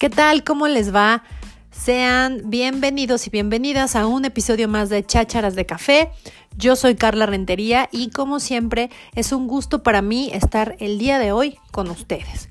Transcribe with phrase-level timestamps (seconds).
[0.00, 0.44] ¿Qué tal?
[0.44, 1.24] ¿Cómo les va?
[1.70, 6.10] Sean bienvenidos y bienvenidas a un episodio más de Chácharas de Café.
[6.56, 11.18] Yo soy Carla Rentería y como siempre es un gusto para mí estar el día
[11.18, 12.48] de hoy con ustedes.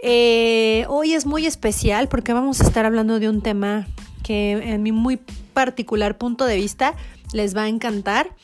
[0.00, 3.86] Eh, hoy es muy especial porque vamos a estar hablando de un tema
[4.24, 5.16] que en mi muy
[5.54, 6.96] particular punto de vista
[7.32, 8.34] les va a encantar.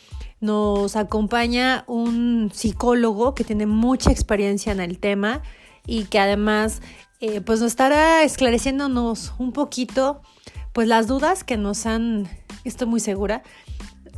[0.41, 5.43] Nos acompaña un psicólogo que tiene mucha experiencia en el tema
[5.85, 6.81] y que además
[7.21, 10.23] eh, pues nos estará esclareciéndonos un poquito
[10.73, 12.29] pues las dudas que nos han,
[12.65, 13.43] estoy muy segura,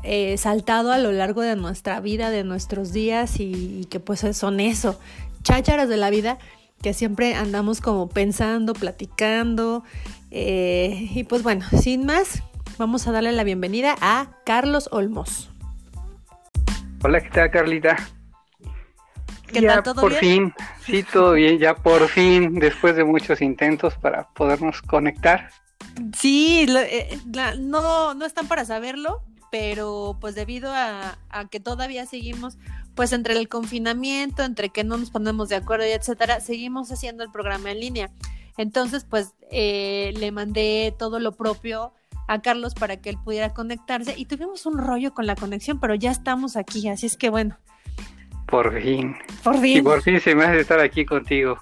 [0.02, 4.58] eh, saltado a lo largo de nuestra vida, de nuestros días y, que pues son
[4.58, 4.98] eso,
[5.42, 6.38] chácharas de la vida
[6.82, 9.84] que siempre andamos como pensando, platicando
[10.30, 12.42] eh, y pues bueno, sin más,
[12.76, 15.48] vamos a darle la bienvenida a Carlos Olmos.
[17.04, 17.96] Hola, ¿qué tal Carlita?
[19.52, 19.82] ¿Qué tal?
[19.82, 20.52] ¿Todo por fin,
[20.84, 25.50] sí, todo bien, ya por fin, después de muchos intentos para podernos conectar.
[26.16, 27.18] Sí, eh,
[27.58, 31.18] no, no están para saberlo, pero pues debido a,
[31.50, 32.58] que todavía seguimos,
[32.94, 37.24] pues entre el confinamiento, entre que no nos ponemos de acuerdo y etcétera, seguimos haciendo
[37.24, 38.10] el programa en línea.
[38.56, 41.92] Entonces, pues eh, le mandé todo lo propio
[42.26, 45.94] a Carlos para que él pudiera conectarse y tuvimos un rollo con la conexión, pero
[45.94, 47.56] ya estamos aquí, así es que bueno,
[48.48, 49.16] por fin.
[49.44, 49.78] Por fin.
[49.78, 51.58] Y por fin se me hace estar aquí contigo.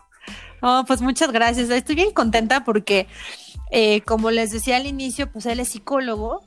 [0.62, 1.70] Oh, pues muchas gracias.
[1.70, 3.06] Estoy bien contenta porque,
[3.70, 6.42] eh, como les decía al inicio, pues él es psicólogo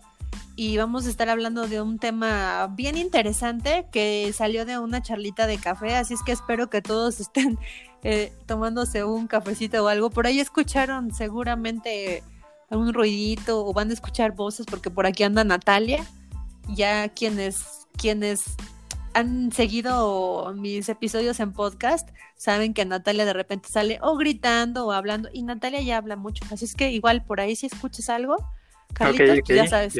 [0.56, 5.48] y vamos a estar hablando de un tema bien interesante que salió de una charlita
[5.48, 7.58] de café, así es que espero que todos estén
[8.04, 10.10] eh, tomándose un cafecito o algo.
[10.10, 12.24] Por ahí escucharon seguramente
[12.70, 16.06] un ruidito o van a escuchar voces porque por aquí anda Natalia.
[16.68, 18.56] Ya quienes, quienes
[19.14, 24.92] han seguido mis episodios en podcast, saben que Natalia de repente sale o gritando o
[24.92, 28.38] hablando, y Natalia ya habla mucho, así es que igual por ahí si escuchas algo,
[28.94, 29.96] Carlitos, ya sabes.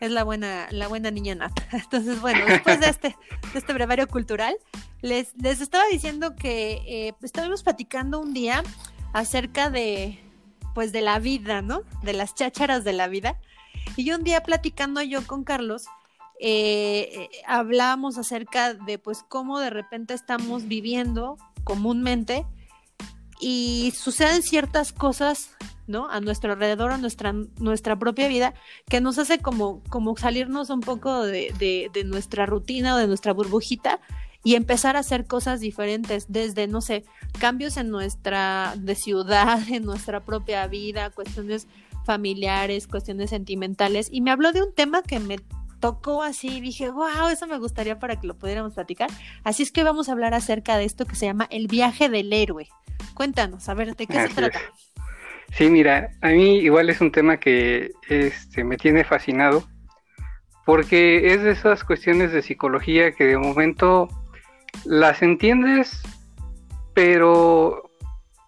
[0.00, 1.62] Es la buena, la buena niña Nata.
[1.72, 3.16] Entonces, bueno, después de este,
[3.52, 4.56] de este brevario cultural,
[5.02, 8.62] les, les estaba diciendo que eh, estábamos platicando un día
[9.12, 10.18] acerca de,
[10.74, 11.82] pues, de la vida, ¿no?
[12.02, 13.40] De las chácharas de la vida.
[13.96, 15.86] Y un día platicando yo con Carlos,
[16.40, 22.46] eh, hablábamos acerca de pues cómo de repente estamos viviendo comúnmente
[23.40, 25.50] y suceden ciertas cosas,
[25.86, 26.08] ¿no?
[26.10, 28.54] A nuestro alrededor, a nuestra, nuestra propia vida,
[28.88, 31.52] que nos hace como, como salirnos un poco de,
[31.92, 34.00] de, nuestra rutina o de nuestra burbujita
[34.44, 37.04] y empezar a hacer cosas diferentes, desde, no sé,
[37.38, 41.66] cambios en nuestra de ciudad, en nuestra propia vida, cuestiones
[42.04, 44.08] familiares, cuestiones sentimentales.
[44.10, 45.38] Y me habló de un tema que me
[45.80, 49.10] tocó así, dije, wow, eso me gustaría para que lo pudiéramos platicar.
[49.44, 52.32] Así es que vamos a hablar acerca de esto que se llama el viaje del
[52.32, 52.68] héroe.
[53.14, 54.60] Cuéntanos, a ver, ¿de qué se trata?
[55.52, 59.64] Sí, mira, a mí igual es un tema que este, me tiene fascinado,
[60.66, 64.08] porque es de esas cuestiones de psicología que de momento
[64.84, 66.02] las entiendes,
[66.94, 67.90] pero,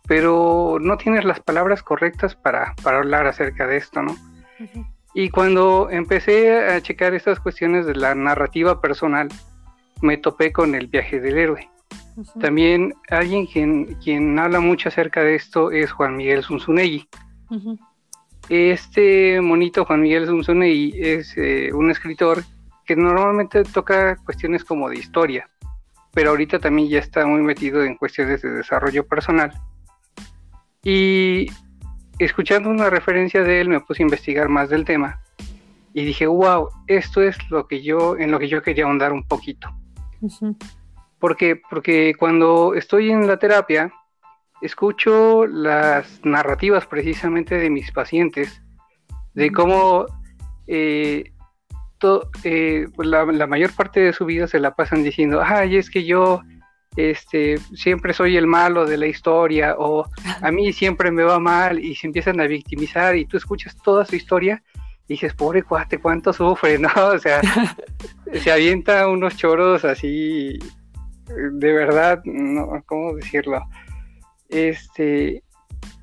[0.06, 4.16] pero no tienes las palabras correctas para, para hablar acerca de esto, ¿no?
[5.14, 9.28] Y cuando empecé a checar estas cuestiones de la narrativa personal,
[10.02, 11.70] me topé con el viaje del héroe.
[12.40, 17.08] También alguien quien, quien habla mucho acerca de esto es Juan Miguel Zunzunegui.
[18.48, 22.42] Este monito Juan Miguel Zunzunegui es eh, un escritor
[22.84, 25.48] que normalmente toca cuestiones como de historia,
[26.12, 29.52] pero ahorita también ya está muy metido en cuestiones de desarrollo personal.
[30.82, 31.46] Y
[32.24, 35.20] escuchando una referencia de él me puse a investigar más del tema
[35.92, 39.26] y dije, wow, esto es lo que yo, en lo que yo quería ahondar un
[39.26, 39.68] poquito.
[41.18, 43.92] Porque, porque cuando estoy en la terapia,
[44.62, 48.62] escucho las narrativas precisamente de mis pacientes,
[49.34, 50.06] de cómo
[50.66, 51.32] eh,
[52.44, 56.04] eh, la, la, mayor parte de su vida se la pasan diciendo, ay, es que
[56.04, 56.42] yo
[57.08, 60.06] este, siempre soy el malo de la historia o
[60.42, 64.04] a mí siempre me va mal y se empiezan a victimizar y tú escuchas toda
[64.04, 64.62] su historia
[65.06, 66.90] y dices, pobre cuate, cuánto sufre, ¿no?
[66.94, 67.40] O sea,
[68.32, 70.58] se avienta unos choros así,
[71.26, 73.62] de verdad, no, ¿cómo decirlo?
[74.48, 75.42] Este,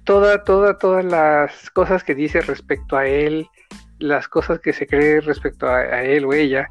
[0.04, 3.48] toda, toda, todas las cosas que dice respecto a él,
[4.00, 6.68] las cosas que se cree respecto a, a él o ella,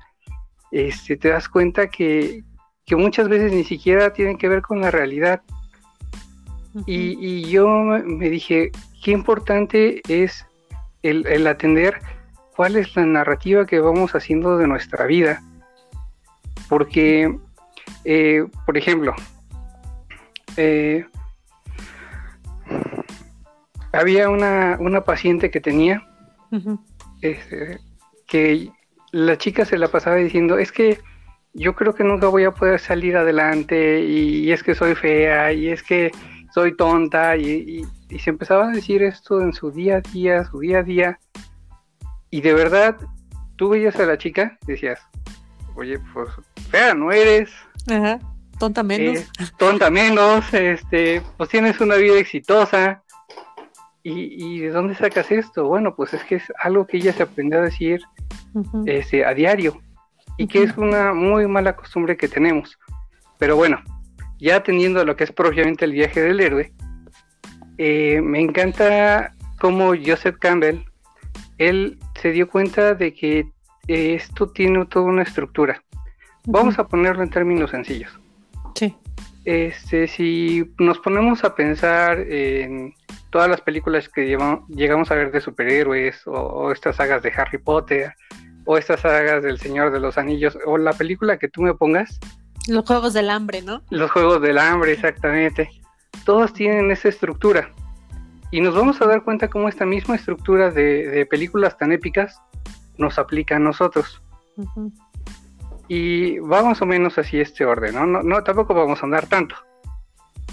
[0.71, 2.43] este, te das cuenta que,
[2.87, 5.43] que muchas veces ni siquiera tienen que ver con la realidad.
[6.87, 8.71] y, yo me dije,
[9.03, 10.47] qué importante es
[11.03, 11.99] el, atender
[12.55, 15.43] cuál es la narrativa que vamos haciendo de nuestra vida.
[16.69, 17.37] Porque,
[18.05, 19.15] eh, por ejemplo,
[20.57, 21.07] eh,
[23.93, 26.07] había una, una paciente que tenía,
[27.21, 27.81] este,
[28.27, 28.71] que
[29.13, 31.01] la chica se la pasaba diciendo, es que
[31.57, 35.69] yo creo que nunca voy a poder salir adelante y, es que soy fea y
[35.69, 36.13] es que
[36.53, 40.61] soy tonta y, y, se empezaba a decir esto en su día a día, su
[40.61, 41.19] día a día
[42.31, 42.97] y de verdad
[43.57, 45.01] tú veías a la chica decías,
[45.75, 46.29] oye, pues
[46.71, 47.51] fea no eres.
[47.91, 48.19] Ajá,
[48.59, 49.19] tonta menos.
[49.19, 49.27] Eh,
[49.57, 53.03] tonta menos, este, pues tienes una vida exitosa.
[54.09, 55.67] ¿Y, de dónde sacas esto?
[55.67, 58.01] Bueno, pues es que es algo que ella se aprendió a decir
[58.87, 59.83] este, a diario
[60.37, 62.79] y que es una muy mala costumbre que tenemos.
[63.39, 63.83] Pero bueno,
[64.39, 66.73] ya teniendo lo que es propiamente el viaje del héroe,
[67.79, 70.85] eh, me encanta cómo Joseph Campbell,
[71.59, 73.51] él se dio cuenta de que
[73.89, 75.83] esto tiene toda una estructura.
[76.45, 78.19] Vamos a ponerlo en términos sencillos.
[78.75, 78.95] Sí.
[79.45, 82.95] Este, si nos ponemos a pensar en
[83.31, 84.27] todas las películas que
[84.69, 88.15] llegamos a ver de superhéroes o, estas sagas de Harry Potter
[88.67, 92.19] o estas sagas del Señor de los Anillos o la película que tú me pongas.
[92.69, 93.83] Los Juegos del Hambre, ¿no?
[93.91, 95.71] Los Juegos del Hambre, exactamente.
[96.25, 97.73] Todos tienen esa estructura.
[98.51, 102.41] Y nos vamos a dar cuenta cómo esta misma estructura de películas tan épicas
[102.99, 104.23] nos aplica a nosotros.
[105.89, 108.07] Y va más o menos así este orden, ¿no?
[108.07, 108.23] ¿no?
[108.23, 109.57] No, tampoco vamos a andar tanto.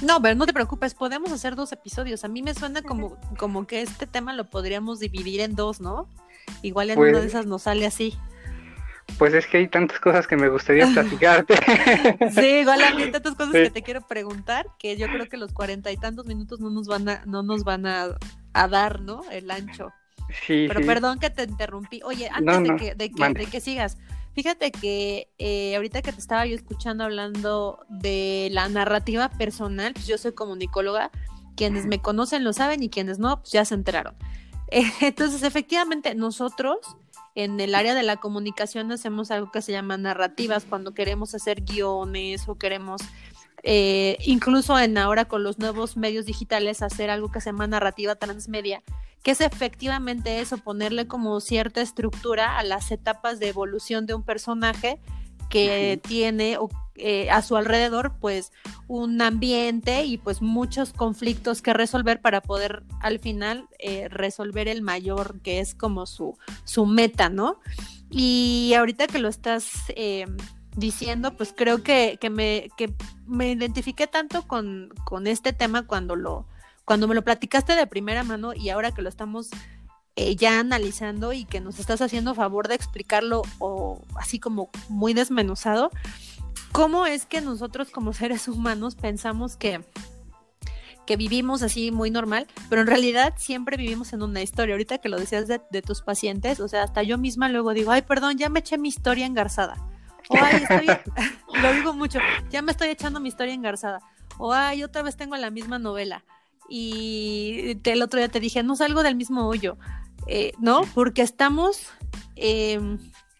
[0.02, 2.24] No, pero no te preocupes, podemos hacer dos episodios.
[2.24, 6.10] A mí me suena como, como que este tema lo podríamos dividir en dos, ¿no?
[6.62, 8.18] Igual en una de pues esas nos sale así.
[9.18, 11.56] Pues es que hay tantas cosas que me gustaría platicarte.
[12.32, 15.92] sí, igual hay tantas cosas que te quiero preguntar que yo creo que los cuarenta
[15.92, 18.18] y tantos minutos no nos van a, no nos van a,
[18.54, 19.22] a dar, ¿no?
[19.32, 19.92] El ancho.
[20.48, 22.02] Pero perdón que te interrumpí.
[22.04, 23.98] Oye, antes de, que, de, que, de, que, sigas,
[24.34, 30.08] fíjate que eh, ahorita que te estaba yo escuchando hablando de la narrativa personal, pues
[30.08, 31.12] yo soy comunicóloga,
[31.56, 34.16] quienes me conocen lo saben y quienes no, pues ya se enteraron.
[35.02, 36.78] entonces, efectivamente, nosotros
[37.36, 41.62] en el área de la comunicación hacemos algo que se llama narrativas, cuando queremos hacer
[41.62, 43.02] guiones o queremos
[43.64, 48.16] eh, incluso en ahora con los nuevos medios digitales hacer algo que se llama narrativa
[48.16, 48.84] transmedia,
[49.24, 54.24] que es efectivamente eso, ponerle como cierta estructura a las etapas de evolución de un
[54.24, 55.00] personaje
[55.50, 56.58] que tiene
[56.96, 58.52] eh, a su alrededor pues
[58.88, 64.82] un ambiente y pues muchos conflictos que resolver para poder al final eh, resolver el
[64.82, 67.60] mayor que es como su, su meta, ¿no?
[68.10, 69.72] Y ahorita que lo estás
[70.76, 72.94] diciendo, pues creo que, que, me, que
[73.26, 76.48] me identifiqué tanto con, con, este tema cuando, lo,
[76.86, 79.50] cuando me lo platicaste de primera mano y ahora que lo estamos
[80.16, 83.42] eh, ya analizando y que nos estás haciendo favor de explicarlo
[84.16, 85.90] así como muy desmenuzado,
[86.72, 89.82] ¿cómo es que nosotros como seres humanos pensamos que
[91.06, 94.74] que vivimos así muy normal, pero en realidad siempre vivimos en una historia.
[94.74, 98.04] Ahorita que lo decías de, tus pacientes, o sea, hasta yo misma luego digo, ay,
[98.04, 99.76] perdón, ya me eché mi historia engarzada.
[100.30, 100.88] O ay, estoy,
[101.62, 102.20] lo digo mucho,
[102.50, 104.00] ya me estoy echando mi historia engarzada.
[104.38, 106.24] O ay, otra vez tengo la misma novela.
[106.70, 109.78] Y el otro día te dije, no salgo del mismo hoyo.
[110.28, 110.84] Eh, ¿No?
[110.94, 111.88] Porque estamos
[112.38, 112.98] em,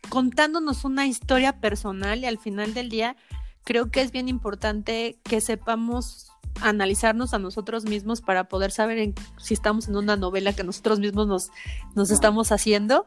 [0.10, 3.16] contándonos una historia personal y al final del día
[3.64, 6.28] creo que es bien importante que sepamos
[6.62, 11.28] analizarnos a nosotros mismos para poder saber si estamos en una novela que nosotros mismos
[11.28, 11.50] nos,
[11.96, 13.06] nos estamos haciendo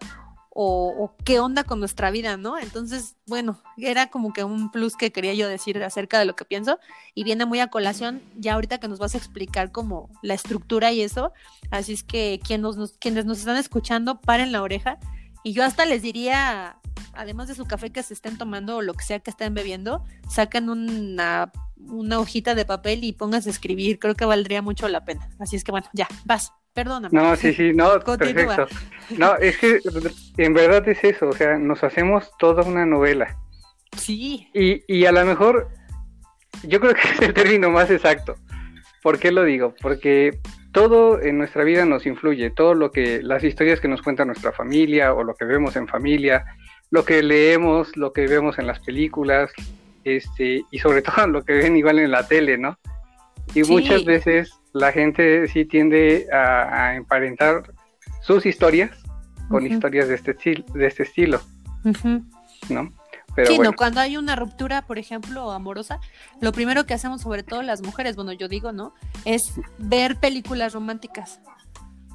[0.58, 2.56] o, qué onda con nuestra vida, ¿no?
[2.56, 6.46] Entonces, bueno, era como que un plus que quería yo decir acerca de lo que
[6.46, 6.78] pienso
[7.14, 10.92] y viene muy a colación ya ahorita que nos vas a explicar como la estructura
[10.92, 11.34] y eso,
[11.70, 14.98] así es que nos, quienes nos están escuchando, paren la oreja
[15.46, 16.78] y yo hasta les diría,
[17.14, 20.04] además de su café que se estén tomando o lo que sea que estén bebiendo,
[20.28, 25.04] saquen una, una hojita de papel y pónganse a escribir, creo que valdría mucho la
[25.04, 25.28] pena.
[25.38, 26.52] Así es que bueno, ya, vas.
[26.74, 27.16] Perdóname.
[27.16, 28.66] No, sí, sí, no, perfecto.
[29.16, 29.78] No, es que
[30.36, 33.38] en verdad es eso, o sea, nos hacemos toda una novela.
[33.96, 34.48] Sí.
[34.52, 35.68] Y, y a lo mejor,
[36.64, 38.34] yo creo que es el término más exacto.
[39.00, 39.76] ¿Por qué lo digo?
[39.80, 40.40] Porque
[40.76, 44.52] todo en nuestra vida nos influye, todo lo que, las historias que nos cuenta nuestra
[44.52, 46.44] familia o lo que vemos en familia,
[46.90, 49.50] lo que leemos, lo que vemos en las películas,
[50.04, 52.78] este, y sobre todo lo que ven igual en la tele, ¿no?
[53.54, 57.72] Y muchas veces la gente sí tiende a, emparentar
[58.20, 58.90] sus historias
[59.48, 60.36] con historias de este,
[60.74, 61.40] de este estilo,
[62.68, 62.92] ¿no?
[63.36, 66.00] Pero sí, no, cuando hay una ruptura, por ejemplo, amorosa,
[66.40, 68.94] lo primero que hacemos, sobre todo las mujeres, bueno, yo digo, ¿no?
[69.26, 71.40] Es ver películas románticas.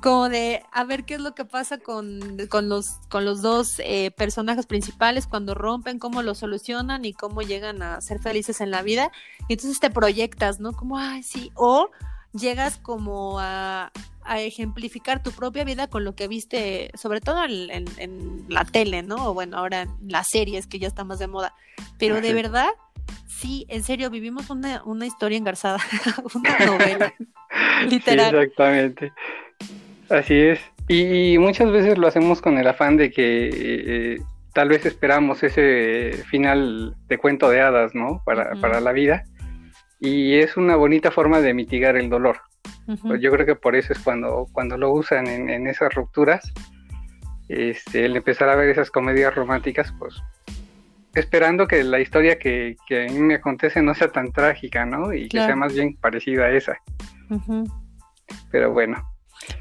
[0.01, 3.75] Como de a ver qué es lo que pasa con, con los, con los dos
[3.77, 8.71] eh, personajes principales cuando rompen, cómo lo solucionan y cómo llegan a ser felices en
[8.71, 9.11] la vida.
[9.47, 10.73] Y entonces te proyectas, ¿no?
[10.73, 11.51] Como, ay, sí.
[11.53, 11.91] O
[12.33, 13.91] llegas como a,
[14.23, 19.29] a ejemplificar tu propia vida con lo que viste, sobre todo en, la tele, ¿no?
[19.29, 21.53] O bueno, ahora en las series que ya están más de moda.
[21.97, 22.69] Pero de verdad,
[23.27, 25.79] sí, en serio, vivimos una, una historia engarzada,
[26.35, 27.13] una novela,
[27.89, 28.35] literal.
[28.35, 29.11] exactamente.
[30.09, 30.59] Así es.
[30.87, 34.21] Y, muchas veces lo hacemos con el afán de que eh,
[34.53, 38.21] tal vez esperamos ese final de cuento de hadas, ¿no?
[38.25, 39.23] Para, para la vida.
[39.99, 42.41] Y es una bonita forma de mitigar el dolor.
[43.01, 46.51] Pues yo creo que por eso es cuando, cuando lo usan en, esas rupturas,
[47.47, 50.21] este, el empezar a ver esas comedias románticas, pues
[51.13, 55.13] esperando que la historia que, que, a mí me acontece no sea tan trágica, ¿no?
[55.13, 56.77] Y que sea más bien parecida a esa.
[58.49, 59.03] Pero bueno.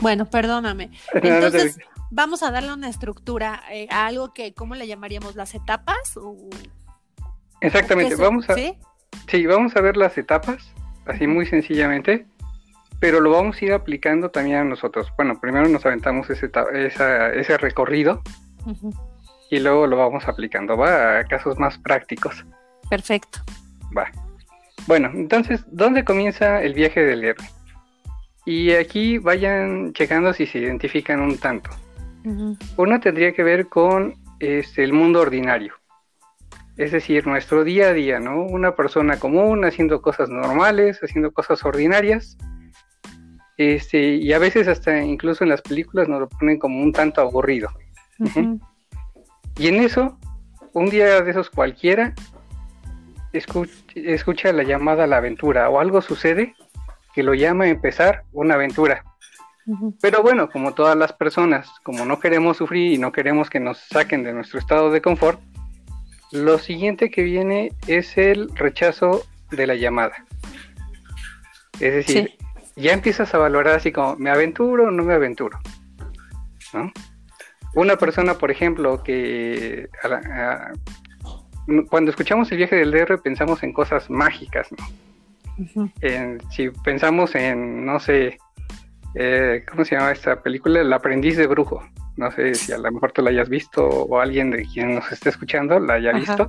[0.00, 0.90] Bueno, perdóname.
[1.14, 1.78] Entonces,
[2.10, 5.34] vamos a darle una estructura eh, a algo que, ¿cómo le llamaríamos?
[5.34, 6.18] ¿Las etapas?
[7.60, 8.54] Exactamente, vamos a...
[8.54, 8.74] ¿sí?
[9.28, 10.72] sí, vamos a ver las etapas,
[11.06, 12.26] así muy sencillamente
[13.00, 15.12] pero lo vamos a ir aplicando también a nosotros.
[15.16, 18.22] Bueno, primero nos aventamos ese, ese recorrido
[19.50, 22.44] y luego lo vamos aplicando, va a casos más prácticos.
[22.88, 23.40] Perfecto.
[23.96, 24.10] Va.
[24.86, 27.48] Bueno, entonces, ¿dónde comienza el viaje del héroe?
[28.44, 31.70] Y aquí vayan checando si se identifican un tanto.
[32.76, 35.74] Uno tendría que ver con este, el mundo ordinario.
[36.76, 38.42] Es decir, nuestro día a día, ¿no?
[38.42, 42.38] Una persona común haciendo cosas normales, haciendo cosas ordinarias,
[43.60, 47.20] este, y a veces hasta incluso en las películas nos lo ponen como un tanto
[47.20, 47.68] aburrido.
[49.58, 50.18] Y en eso,
[50.72, 52.14] un día de esos cualquiera,
[53.34, 56.54] escucha, la llamada a la aventura o algo sucede
[57.14, 59.04] que lo llama a empezar una aventura.
[60.00, 63.76] Pero bueno, como todas las personas, como no queremos sufrir y no queremos que nos
[63.76, 65.38] saquen de nuestro estado de confort,
[66.32, 70.24] lo siguiente que viene es el rechazo de la llamada.
[71.78, 72.39] Es decir,
[72.80, 75.58] ya empiezas a valorar así como, ¿me aventuro o no me aventuro?
[76.72, 76.92] ¿No?
[77.74, 79.88] Una persona, por ejemplo, que
[81.88, 85.90] cuando escuchamos el viaje del DR pensamos en cosas mágicas, ¿no?
[86.50, 88.38] si pensamos en, no sé,
[89.14, 90.80] eh, ¿cómo se llama esta película?
[90.80, 91.82] El aprendiz de brujo.
[92.16, 95.10] No sé si a lo mejor tú la hayas visto o alguien de quien nos
[95.12, 96.48] esté escuchando la haya visto.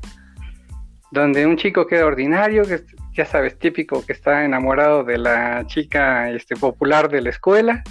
[1.11, 2.81] Donde un chico queda ordinario, que
[3.13, 7.83] ya sabes, típico que está enamorado de la chica este, popular de la escuela.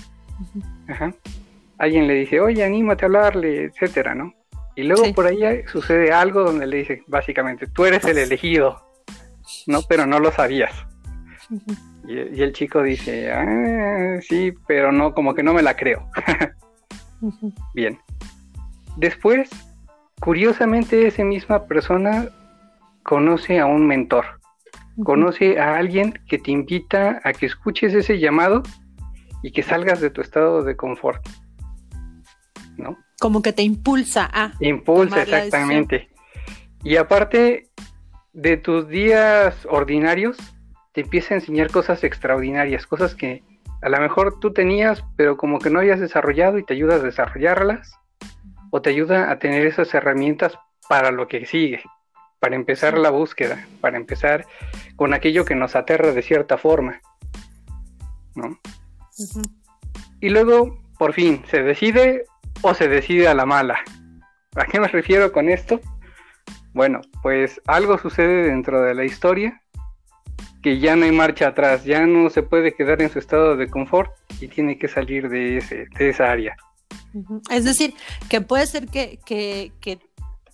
[1.78, 4.34] Alguien le dice, oye, anímate a hablarle, etcétera, ¿no?
[4.76, 8.82] Y luego por ahí sucede algo donde le dice, básicamente, tú eres el elegido,
[9.66, 9.82] ¿no?
[9.82, 10.72] Pero no lo sabías.
[12.06, 16.08] y, el chico dice, ah, sí, pero no, como que no me la creo.
[17.74, 17.98] Bien.
[18.96, 19.50] Después,
[20.18, 22.28] curiosamente, esa misma persona
[23.02, 24.39] conoce a un mentor
[25.04, 28.62] Conoce a alguien que te invita a que escuches ese llamado
[29.42, 31.26] y que salgas de tu estado de confort.
[32.76, 32.98] ¿No?
[33.20, 34.52] Como que te impulsa a.
[34.60, 36.10] Impulsa, exactamente.
[36.82, 37.68] Y aparte
[38.32, 40.36] de tus días ordinarios,
[40.92, 43.42] te empieza a enseñar cosas extraordinarias, cosas que
[43.82, 46.98] a lo mejor tú tenías, pero como que no habías desarrollado y te ayuda a
[47.00, 47.92] desarrollarlas,
[48.70, 51.82] o te ayuda a tener esas herramientas para lo que sigue
[52.40, 54.46] para empezar la búsqueda, para empezar
[54.96, 57.00] con aquello que nos aterra de cierta forma,
[58.34, 58.58] ¿no?
[60.20, 62.24] Y luego, por fin, ¿se decide
[62.62, 63.78] o se decide a la mala?
[64.56, 65.80] ¿A qué me refiero con esto?
[66.72, 69.60] Bueno, pues algo sucede dentro de la historia
[70.62, 73.68] que ya no hay marcha atrás, ya no se puede quedar en su estado de
[73.68, 76.56] confort y tiene que salir de, ese, de esa área.
[77.50, 77.94] Es decir,
[78.28, 79.98] que puede ser que, que, que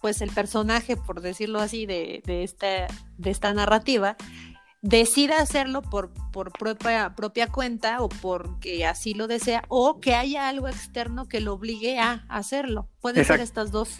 [0.00, 2.86] pues el personaje, por decirlo así, de, de, esta,
[3.18, 4.16] de esta narrativa,
[4.82, 10.48] decida hacerlo por, por propia, propia cuenta o porque así lo desea, o que haya
[10.48, 12.88] algo externo que lo obligue a hacerlo.
[13.00, 13.98] Pueden ser estas dos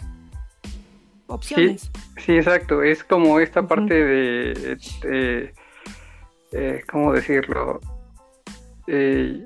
[1.27, 1.91] opciones.
[2.17, 2.83] Sí, exacto.
[2.83, 4.77] Es como esta parte de,
[6.53, 7.81] eh, ¿cómo decirlo?
[8.87, 9.45] Eh,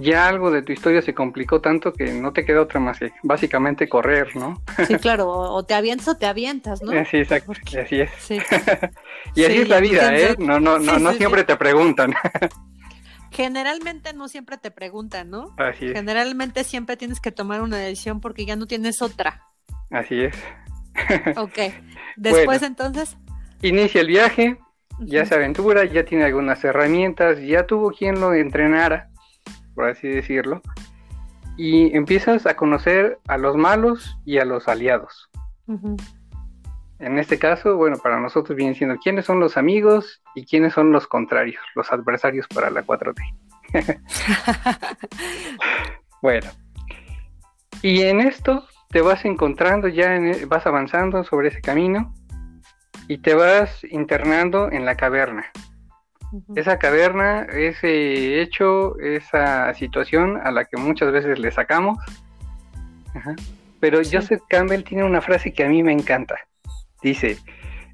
[0.00, 3.12] ya algo de tu historia se complicó tanto que no te queda otra más que
[3.22, 4.62] básicamente correr, ¿no?
[4.86, 6.92] Sí, claro, o te avientas o te avientas, ¿no?
[7.04, 8.10] Sí, exacto, así es.
[8.18, 8.38] Sí.
[9.34, 10.36] y así es la vida, ¿eh?
[10.38, 12.14] No, no, no, no siempre te preguntan.
[13.30, 15.54] Generalmente no siempre te preguntan, ¿no?
[15.58, 15.92] Así es.
[15.92, 19.42] Generalmente siempre tienes que tomar una decisión porque ya no tienes otra.
[19.90, 20.36] Así es.
[21.36, 21.58] ok.
[22.16, 23.16] Después entonces.
[23.62, 24.58] Inicia el viaje,
[25.00, 29.10] ya se aventura, ya tiene algunas herramientas, ya tuvo quien lo entrenara
[29.76, 30.60] por así decirlo,
[31.56, 35.30] y empiezas a conocer a los malos y a los aliados.
[36.98, 40.90] En este caso, bueno, para nosotros viene siendo quiénes son los amigos y quiénes son
[40.90, 43.14] los contrarios, los adversarios para la 4T.
[46.22, 46.48] bueno,
[47.82, 52.14] y en esto te vas encontrando, ya e, vas avanzando sobre ese camino
[53.08, 55.46] y te vas internando en la caverna.
[56.54, 61.98] Esa caverna, ese hecho, esa situación a la que muchas veces le sacamos.
[63.80, 66.36] Pero Joseph Campbell tiene una frase que a mí me encanta.
[67.02, 67.38] Dice,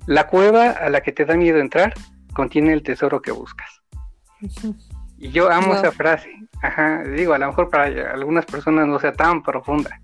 [0.06, 1.94] la cueva a la que te da miedo entrar
[2.32, 3.82] contiene el tesoro que buscas.
[5.18, 6.30] Y yo amo esa frase.
[6.62, 10.00] Ajá, digo, a lo mejor para algunas personas no sea tan profunda.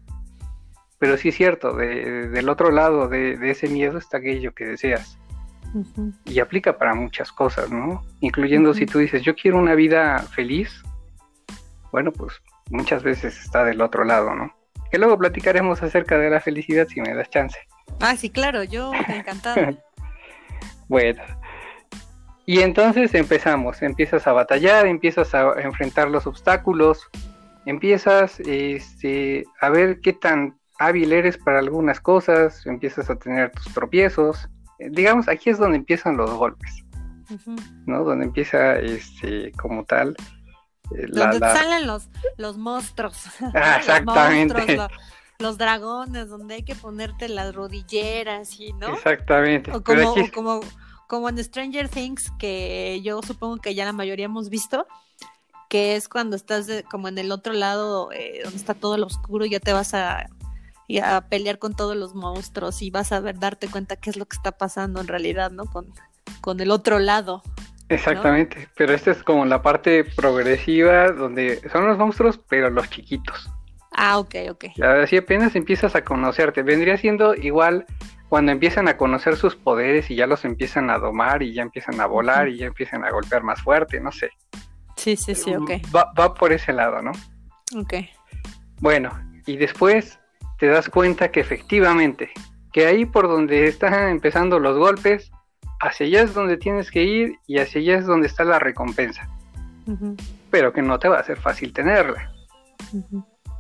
[0.99, 5.19] Pero sí es cierto, del otro lado de, ese miedo está aquello que deseas.
[6.25, 8.05] Y aplica para muchas cosas, ¿no?
[8.21, 10.83] Incluyendo si tú dices, yo quiero una vida feliz,
[11.93, 14.55] bueno, pues muchas veces está del otro lado, ¿no?
[14.91, 17.59] Que luego platicaremos acerca de la felicidad si me das chance.
[18.01, 19.75] Ah, sí, claro, yo encantada.
[20.89, 21.23] bueno,
[22.49, 27.07] y entonces empezamos, empiezas a batallar, empiezas a enfrentar los obstáculos,
[27.67, 33.75] empiezas este, a ver qué tan hábil eres para algunas cosas, empiezas a tener tus
[33.75, 34.49] tropiezos.
[34.79, 36.85] Digamos, aquí es donde empiezan los golpes,
[37.87, 38.05] ¿no?
[38.05, 40.17] Donde empieza, este, como tal.
[40.97, 43.25] Eh, donde salen los, los monstruos.
[43.55, 44.79] Ah, exactamente.
[45.39, 48.95] los, dragones, donde hay que ponerte las rodilleras y, ¿no?
[48.95, 49.73] Exactamente.
[49.73, 50.61] O como, como
[51.09, 54.87] como en Stranger Things, que yo supongo que ya la mayoría hemos visto,
[55.69, 59.47] que es cuando estás como en el otro lado, eh, donde está todo lo oscuro,
[59.47, 60.29] y ya te vas a,
[60.97, 64.25] a pelear con todos los monstruos y vas a ver, darte cuenta qué es lo
[64.27, 65.67] que está pasando en realidad, ¿no?
[65.67, 65.93] Con,
[66.41, 67.43] con el otro lado.
[67.91, 73.51] Exactamente, pero esta es como la parte progresiva donde son los monstruos, pero los chiquitos.
[73.93, 74.65] Ah, ok, ok.
[75.03, 76.63] Así apenas empiezas a conocerte.
[76.63, 77.87] Vendría siendo igual
[78.29, 82.01] cuando empiezan a conocer sus poderes y ya los empiezan a domar y ya empiezan
[82.01, 84.31] a volar y ya empiezan a golpear más fuerte, no sé.
[84.97, 85.71] Sí, sí, sí, ok.
[85.95, 87.13] Va, va por ese lado, ¿no?
[87.77, 87.95] Ok.
[88.81, 89.11] Bueno,
[89.47, 90.19] y después
[90.59, 92.31] te das cuenta que efectivamente,
[92.73, 95.31] que ahí por donde están empezando los golpes,
[95.81, 99.29] hacia allá es donde tienes que ir y hacia allá es donde está la recompensa.
[100.51, 102.33] Pero que no te va a ser fácil tenerla,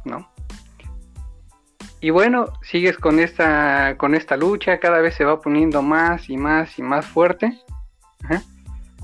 [0.05, 0.31] ¿no?
[2.01, 6.37] Y bueno, sigues con esta, con esta lucha, cada vez se va poniendo más y
[6.37, 7.59] más y más fuerte,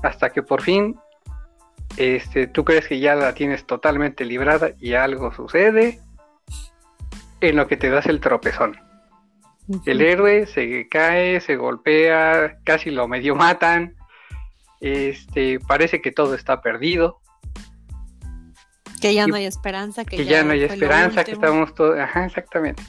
[0.01, 0.95] hasta que por fin
[1.97, 5.99] este, tú crees que ya la tienes totalmente librada y algo sucede
[7.41, 8.77] en lo que te das el tropezón.
[9.85, 13.95] El héroe se cae, se golpea, casi lo medio matan,
[14.81, 17.21] este, parece que todo está perdido,
[19.01, 22.81] que ya no hay esperanza, que, ya, no hay esperanza, que estamos todos, ajá, exactamente.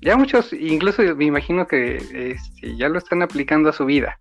[0.00, 4.18] Ya muchos, incluso me imagino que este, ya lo están aplicando a su vida.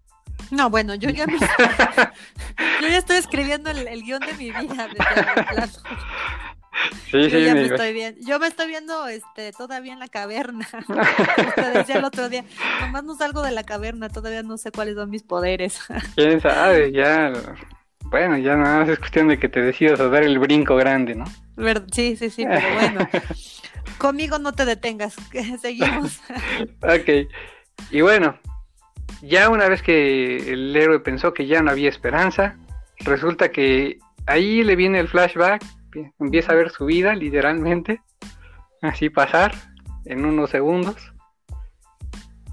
[0.51, 1.25] No, bueno, yo ya
[2.81, 4.89] yo ya estoy escribiendo el, guion de mi vida
[7.11, 10.67] Sí, yo sí, me estoy viendo, yo me estoy viendo este, todavía en la caverna.
[11.55, 12.43] Te decía el otro día,
[12.81, 15.79] nomás no salgo de la caverna, todavía no sé cuáles son mis poderes.
[16.15, 17.31] Quién sabe, ya
[18.01, 21.15] bueno, ya nada más es cuestión de que te decidas a dar el brinco grande,
[21.15, 21.25] ¿no?
[21.91, 23.09] Sí, sí, sí, pero bueno.
[23.97, 25.15] Conmigo no te detengas,
[25.61, 26.21] seguimos.
[26.81, 27.27] ok.
[27.91, 28.37] Y bueno,
[29.21, 32.57] ya una vez que el héroe pensó que ya no había esperanza,
[32.99, 35.63] resulta que ahí le viene el flashback,
[36.19, 38.01] empieza a ver su vida literalmente,
[38.81, 39.53] así pasar
[40.05, 41.13] en unos segundos,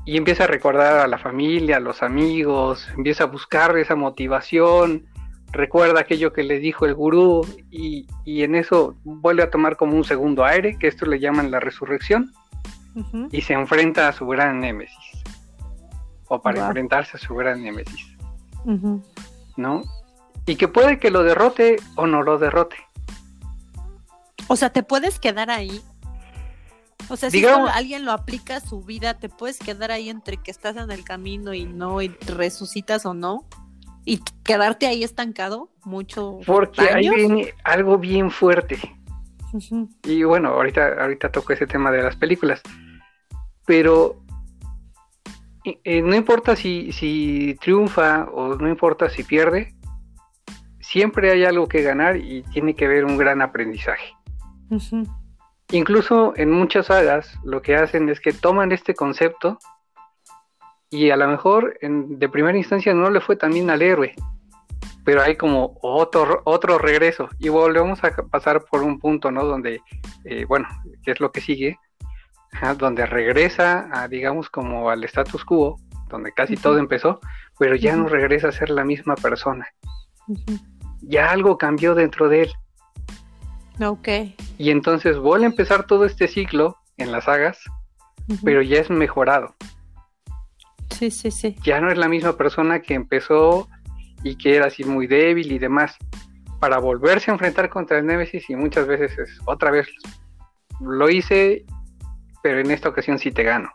[0.05, 5.07] y empieza a recordar a la familia, a los amigos, empieza a buscar esa motivación,
[5.53, 10.05] recuerda aquello que le dijo el gurú y, en eso vuelve a tomar como un
[10.05, 12.33] segundo aire, que esto le llaman la resurrección,
[13.31, 15.23] y se enfrenta a su gran némesis,
[16.29, 18.17] o para enfrentarse a su gran némesis,
[19.57, 19.83] ¿no?
[20.47, 22.77] Y que puede que lo derrote o no lo derrote.
[24.49, 25.83] O sea, te puedes quedar ahí.
[27.09, 30.51] O sea, si alguien lo aplica a su vida, te puedes quedar ahí entre que
[30.51, 33.47] estás en el camino y no, y resucitas o no
[34.05, 36.41] y quedarte ahí estancado mucho.
[36.47, 38.79] Porque ahí viene algo bien fuerte.
[40.05, 42.63] Y bueno, ahorita, ahorita toco ese tema de las películas.
[43.67, 44.23] Pero
[45.65, 49.75] eh, no importa si, si triunfa o no importa si pierde,
[50.81, 54.15] siempre hay algo que ganar y tiene que haber un gran aprendizaje.
[55.71, 59.59] Incluso en muchas sagas lo que hacen es que toman este concepto
[60.91, 64.15] y a lo mejor en, de primera instancia no le fue tan bien al héroe,
[65.05, 67.31] pero hay como otro, otro regreso.
[67.39, 69.45] Y volvemos a pasar por un punto, ¿no?
[69.45, 69.81] Donde,
[70.25, 70.69] eh, bueno,
[71.03, 71.79] que es lo que sigue,
[72.77, 77.21] donde regresa, a, digamos, como al status quo, donde casi todo empezó,
[77.59, 79.67] pero ya no regresa a ser la misma persona.
[81.01, 82.53] Ya algo cambió dentro de él
[83.81, 84.09] Ok.
[84.59, 87.59] Y entonces vuelve a empezar todo este ciclo en las sagas,
[88.45, 89.55] pero ya es mejorado.
[90.91, 91.57] Sí, sí, sí.
[91.65, 93.69] Ya no es la misma persona que empezó
[94.23, 95.97] y que era así muy débil y demás.
[96.61, 99.89] Para volverse a enfrentar contra el Némesis y muchas veces es otra vez
[100.81, 101.65] lo hice,
[102.43, 103.71] pero en esta ocasión sí te gano.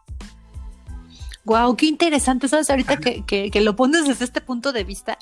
[1.46, 2.70] Wow, qué interesante, ¿sabes?
[2.70, 5.18] Ahorita que, que, lo pones desde este punto de vista,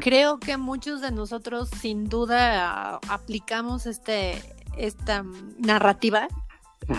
[0.00, 4.42] creo que muchos de nosotros sin duda aplicamos este,
[4.76, 5.24] esta
[5.58, 6.28] narrativa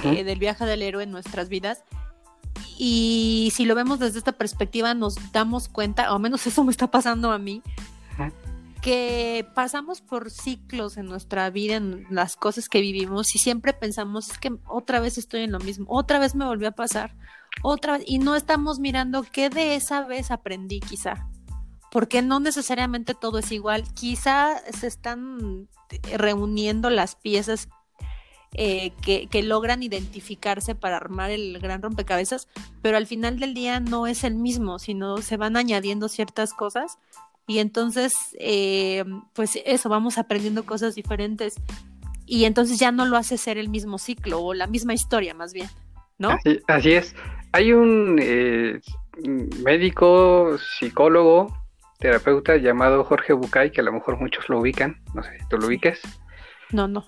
[0.03, 1.83] eh, del viaje del héroe en nuestras vidas.
[2.77, 6.71] Y si lo vemos desde esta perspectiva, nos damos cuenta, o al menos eso me
[6.71, 7.63] está pasando a mí,
[8.81, 14.29] que pasamos por ciclos en nuestra vida, en las cosas que vivimos, y siempre pensamos,
[14.31, 17.15] es que otra vez estoy en lo mismo, otra vez me volvió a pasar,
[17.63, 21.27] otra vez, y no estamos mirando qué de esa vez aprendí quizá,
[21.91, 25.67] porque no necesariamente todo es igual, quizá se están
[26.17, 27.69] reuniendo las piezas
[28.53, 32.47] eh, que, que, logran identificarse para armar el gran rompecabezas,
[32.81, 36.97] pero al final del día no es el mismo, sino se van añadiendo ciertas cosas
[37.49, 41.55] y entonces, eh, pues eso, vamos aprendiendo cosas diferentes
[42.25, 45.53] y entonces ya no lo hace ser el mismo ciclo o la misma historia más
[45.53, 45.69] bien,
[46.17, 46.37] ¿no?
[46.67, 47.15] Así, es.
[47.53, 48.81] Hay un eh,
[49.63, 51.57] médico, psicólogo,
[51.97, 55.67] terapeuta llamado Jorge Bucay, que a lo mejor muchos lo ubican, no sé, ¿tú lo
[55.67, 56.01] ubiques?
[56.71, 57.05] No, no.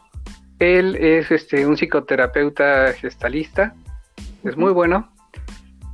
[0.59, 3.73] Él es este, un psicoterapeuta gestalista,
[4.43, 5.13] es muy bueno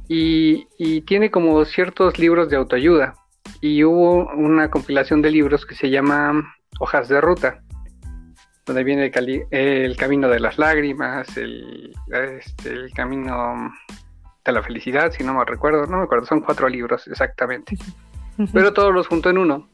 [0.08, 3.16] y, y tiene como ciertos libros de autoayuda
[3.62, 7.62] y hubo una compilación de libros que se llama Hojas de Ruta,
[8.66, 9.12] donde viene
[9.52, 13.72] el, camino de las lágrimas, el, este, el, camino
[14.44, 17.78] de la felicidad, si no me recuerdo, no me acuerdo, son cuatro libros exactamente,
[18.54, 19.68] pero todos los junto en uno.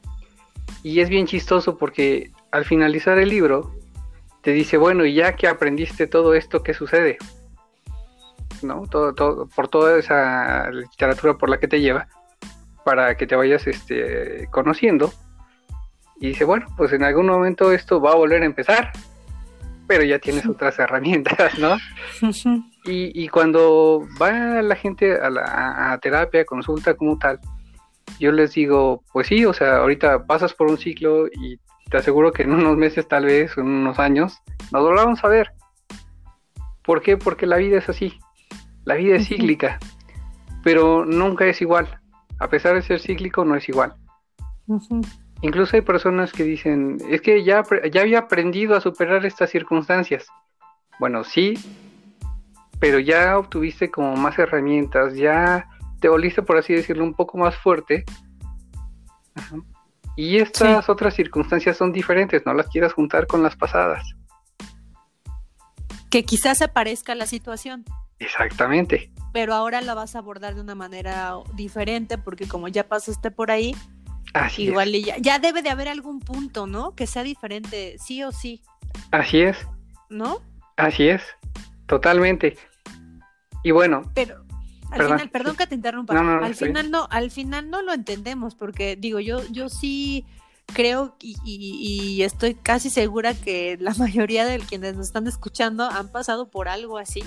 [0.82, 3.72] Y es bien chistoso porque al finalizar el libro
[4.42, 7.18] te dice, bueno, y ya que aprendiste todo esto, ¿qué sucede?
[8.62, 8.86] ¿No?
[8.88, 12.08] Todo, todo, por toda esa literatura por la que te lleva,
[12.84, 15.12] para que te vayas este, conociendo.
[16.20, 18.92] Y dice, bueno, pues en algún momento esto va a volver a empezar,
[19.86, 21.76] pero ya tienes otras herramientas, ¿no?
[22.84, 27.40] y, y, cuando va la gente a la a terapia, consulta como tal,
[28.18, 31.58] yo les digo, pues sí, o sea, ahorita pasas por un ciclo y
[31.90, 34.38] te aseguro que en unos meses, tal vez, en unos años,
[34.70, 35.52] nos volvamos a ver.
[36.84, 37.16] ¿Por qué?
[37.16, 38.18] Porque la vida es así.
[38.84, 39.78] La vida es cíclica,
[40.64, 42.02] pero nunca es igual
[42.42, 43.94] a pesar de ser cíclico, no es igual.
[45.42, 47.62] Incluso hay personas que dicen, es que ya,
[47.92, 50.26] ya había aprendido a superar estas circunstancias.
[50.98, 51.54] Bueno, sí,
[52.80, 55.68] pero ya obtuviste como más herramientas, ya
[56.02, 58.04] te volviste, por así decirlo, un poco más fuerte.
[60.16, 64.04] Y estas otras circunstancias son diferentes, no las quieras juntar con las pasadas.
[66.10, 67.84] Que quizás se parezca a la situación.
[68.18, 69.10] Exactamente.
[69.32, 73.50] Pero ahora la vas a abordar de una manera diferente porque como ya pasaste por
[73.50, 73.74] ahí,
[74.58, 76.94] igual ya, ya, debe de haber algún punto, ¿no?
[76.96, 78.62] Que sea diferente, sí o sí.
[79.12, 79.56] Así es.
[80.10, 80.42] ¿No?
[80.76, 81.22] Así es,
[81.86, 82.58] totalmente.
[83.62, 84.02] Y bueno.
[84.14, 84.44] Pero
[84.92, 86.18] al final, perdón que te interrumpa.
[86.18, 90.26] al final no, al final no lo entendemos porque digo yo, yo sí
[90.72, 96.08] creo y, y, estoy casi segura que la mayoría de quienes nos están escuchando han
[96.10, 97.22] pasado por algo así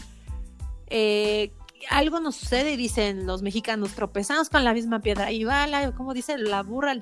[0.88, 1.51] eh,
[1.89, 6.13] algo nos sucede dicen los mexicanos, tropezamos con la misma piedra y va, la, como
[6.13, 6.95] dice, la burra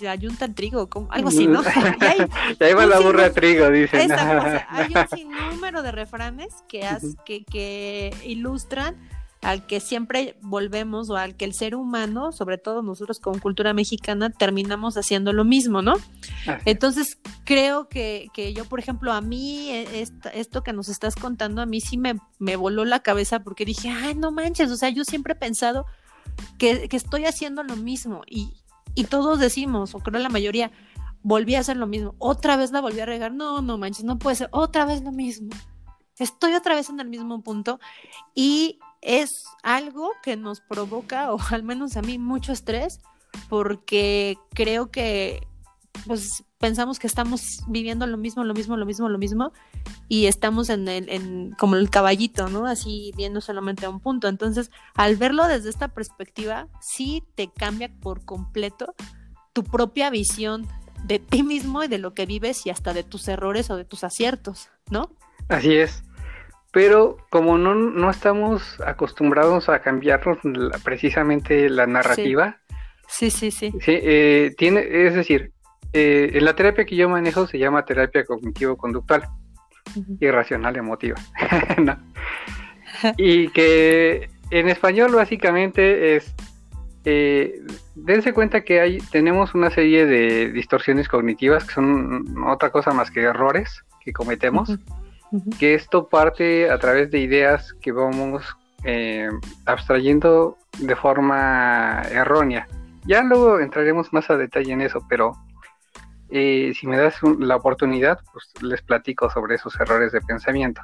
[0.00, 1.62] la yunta el trigo, como, algo así, ¿no?
[2.60, 4.12] Y ahí va la burra al trigo, dicen.
[4.12, 6.86] hay un sinnúmero de refranes que,
[7.24, 8.96] que, que ilustran
[9.48, 13.72] al que siempre volvemos o al que el ser humano, sobre todo nosotros con cultura
[13.72, 15.94] mexicana, terminamos haciendo lo mismo, ¿no?
[16.66, 21.62] Entonces, creo que, que, yo, por ejemplo, a mí, e, esto que nos estás contando,
[21.62, 24.90] a mí sí me, me voló la cabeza porque dije, ay, no manches, o sea,
[24.90, 25.86] yo siempre he pensado
[26.58, 28.52] que, que estoy haciendo lo mismo y,
[28.94, 30.72] y todos decimos, o creo la mayoría,
[31.22, 34.18] volví a hacer lo mismo, otra vez la volví a regar, no, no manches, no
[34.18, 35.48] puede ser, otra vez lo mismo.
[36.18, 37.78] Estoy otra vez en el mismo punto
[38.34, 43.00] y es algo que nos provoca, o al menos a mí, mucho estrés,
[43.48, 45.46] porque creo que
[46.06, 49.52] pues pensamos que estamos viviendo lo mismo, lo mismo, lo mismo, lo mismo,
[50.08, 52.66] y estamos en el, en, como el caballito, ¿no?
[52.66, 54.28] Así viendo solamente a un punto.
[54.28, 58.94] Entonces, al verlo desde esta perspectiva, sí te cambia por completo
[59.52, 60.66] tu propia visión
[61.04, 63.84] de ti mismo y de lo que vives y hasta de tus errores o de
[63.84, 65.10] tus aciertos, ¿no?
[65.48, 66.02] Así es
[66.72, 70.38] pero como no, no estamos acostumbrados a cambiarnos
[70.84, 72.58] precisamente la narrativa.
[73.08, 73.72] Sí, sí, sí.
[73.80, 73.98] sí.
[74.02, 75.52] Eh, tiene, es decir,
[75.92, 79.24] eh, en la terapia que yo manejo se llama terapia cognitivo-conductual
[80.20, 81.16] y racional emotiva.
[83.16, 86.34] y que en español básicamente es,
[87.04, 87.62] eh,
[87.94, 93.10] dense cuenta que hay, tenemos una serie de distorsiones cognitivas que son otra cosa más
[93.10, 94.78] que errores que cometemos,
[95.58, 98.44] que esto parte a través de ideas que vamos
[98.84, 99.28] eh,
[99.66, 102.68] abstrayendo de forma errónea.
[103.04, 105.32] Ya luego entraremos más a detalle en eso, pero
[106.30, 110.82] eh, si me das la oportunidad, pues les platico sobre esos errores de pensamiento.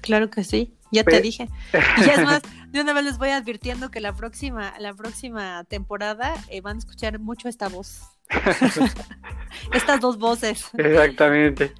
[0.00, 1.48] Claro que sí, ya te dije.
[1.72, 6.34] Y es más, de una vez les voy advirtiendo que la próxima, la próxima temporada
[6.48, 8.02] eh, van a escuchar mucho esta voz.
[9.72, 10.70] Estas dos voces.
[10.74, 11.72] Exactamente.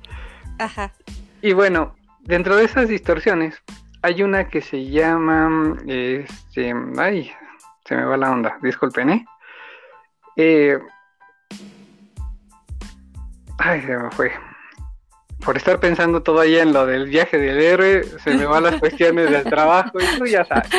[0.58, 0.92] Ajá.
[1.40, 3.62] Y bueno, dentro de esas distorsiones,
[4.02, 7.32] hay una que se llama, este, ay,
[7.86, 9.26] se me va la onda, disculpen, ¿eh?
[10.36, 10.78] eh
[13.58, 14.32] ay, se me fue.
[15.44, 19.30] Por estar pensando todavía en lo del viaje del héroe, se me van las cuestiones
[19.30, 20.70] del trabajo y tú ya sabes.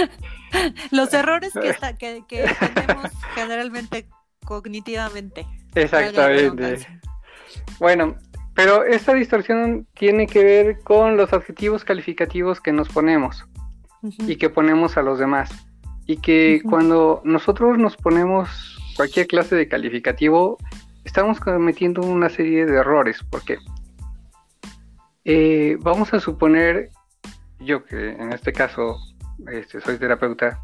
[0.91, 4.07] Los errores que, que, que tenemos generalmente
[4.43, 5.45] cognitivamente.
[5.75, 6.87] Exactamente.
[7.79, 8.15] Bueno,
[8.55, 13.45] pero esta distorsión tiene que ver con los adjetivos calificativos que nos ponemos
[14.01, 15.49] y que ponemos a los demás.
[16.07, 20.57] Y que cuando nosotros nos ponemos cualquier clase de calificativo,
[21.03, 23.19] estamos cometiendo una serie de errores.
[23.29, 23.57] Porque
[25.25, 26.91] eh, vamos a suponer,
[27.59, 28.97] yo que en este caso
[29.51, 30.63] este, soy terapeuta,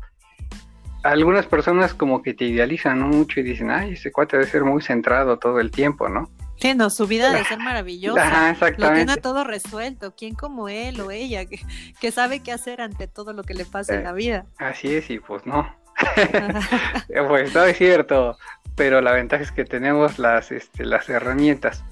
[1.04, 4.82] algunas personas como que te idealizan mucho y dicen, ay, ese cuate debe ser muy
[4.82, 6.30] centrado todo el tiempo, ¿no?
[6.62, 8.56] Sí, no, su vida debe ser maravillosa.
[8.78, 10.14] Lo tiene todo resuelto.
[10.16, 13.96] ¿Quién como él o ella que, sabe qué hacer ante todo lo que le pasa
[13.96, 14.46] en la vida?
[14.58, 15.76] Así es, y pues no.
[17.28, 18.38] pues no es cierto,
[18.76, 21.84] pero la ventaja es que tenemos las, este, las herramientas.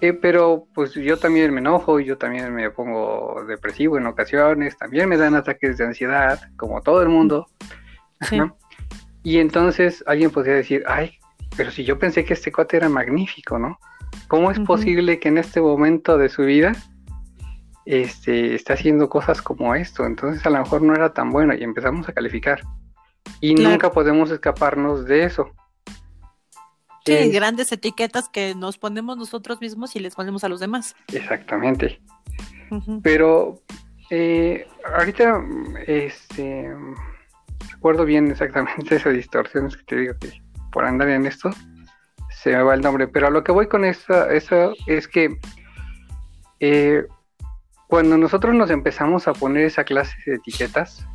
[0.00, 5.08] Eh, pero pues yo también me enojo, yo también me pongo depresivo en ocasiones, también
[5.08, 7.46] me dan ataques de ansiedad, como todo el mundo.
[9.22, 11.19] Y entonces alguien podría decir, ay,
[11.60, 13.78] pero si yo pensé que este cuate era magnífico, ¿no?
[14.28, 16.72] ¿Cómo es posible que en este momento de su vida
[17.84, 20.06] este, esté haciendo cosas como esto?
[20.06, 22.62] Entonces a lo mejor no era tan bueno y empezamos a calificar.
[23.42, 25.50] Y nunca podemos escaparnos de eso.
[27.04, 30.96] Sí, eh, grandes etiquetas que nos ponemos nosotros mismos y les ponemos a los demás.
[31.12, 32.00] Exactamente.
[33.02, 33.60] Pero
[34.08, 35.44] eh, ahorita,
[35.86, 36.74] este,
[37.70, 40.40] recuerdo bien exactamente esas distorsiones que te digo que
[40.72, 41.50] por andar en esto,
[42.30, 43.08] se me va el nombre.
[43.08, 45.38] Pero a lo que voy con eso, eso es que
[46.60, 47.04] eh,
[47.86, 51.06] cuando nosotros nos empezamos a poner esa clase de etiquetas,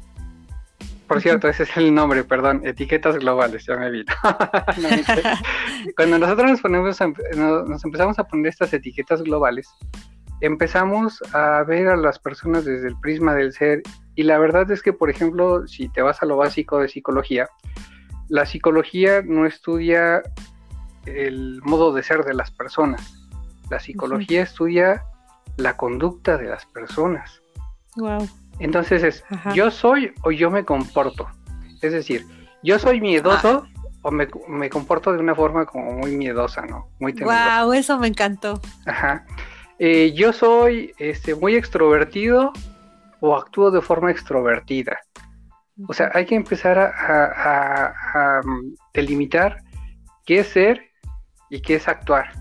[1.08, 4.04] por cierto, ese es el nombre, perdón, etiquetas globales, ya me vi.
[5.96, 7.00] cuando nosotros nos, ponemos
[7.36, 9.68] nos empezamos a poner estas etiquetas globales,
[10.42, 13.84] empezamos a ver a las personas desde el prisma del ser
[14.16, 17.48] y la verdad es que, por ejemplo, si te vas a lo básico de psicología,
[18.30, 20.22] la psicología no estudia
[21.06, 23.30] el modo de ser de las personas.
[23.70, 25.04] La psicología estudia
[25.58, 27.42] la conducta de las personas.
[27.96, 28.28] Wow.
[28.60, 31.28] Entonces es, yo soy o yo me comporto.
[31.82, 32.26] Es decir,
[32.64, 33.90] yo soy miedoso ah.
[34.02, 36.90] o me, comporto de una forma como muy miedosa, ¿no?
[37.00, 37.64] Muy temerosa.
[37.64, 38.62] Wow, eso me encantó.
[38.86, 39.26] Ajá.
[39.78, 42.54] Eh, yo soy este, muy extrovertido
[43.20, 45.00] o actúo de forma extrovertida.
[45.88, 49.58] O sea, hay que empezar a, mm, delimitar
[50.26, 50.82] qué es ser
[51.50, 52.32] y qué es actuar.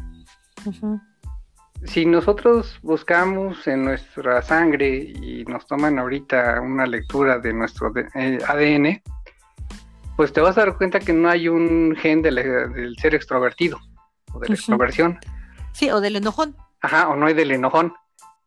[1.84, 8.86] Si nosotros buscamos en nuestra sangre y nos toman ahorita una lectura de nuestro ADN,
[8.86, 9.02] eh,
[10.16, 13.78] pues te vas a dar cuenta que no hay un gen del, ser extrovertido
[14.32, 15.18] o de la extroversión.
[15.72, 16.56] Sí, o del enojón.
[16.80, 17.92] Ajá, o no hay del enojón.